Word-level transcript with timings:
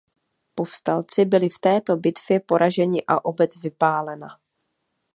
Povstalci 0.55 1.25
byli 1.25 1.49
v 1.49 1.59
této 1.59 1.97
bitvě 1.97 2.39
poraženi 2.39 3.03
a 3.07 3.25
obec 3.25 3.55
vypálena. 3.57 4.27